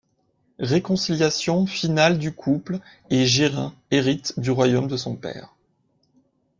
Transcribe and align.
Réconciliation 0.57 1.67
finale 1.67 2.17
du 2.17 2.33
couple 2.33 2.79
et 3.11 3.27
Geraint 3.27 3.75
hérite 3.91 4.33
du 4.39 4.49
royaume 4.49 4.87
de 4.87 4.97
son 4.97 5.15
père. 5.15 5.53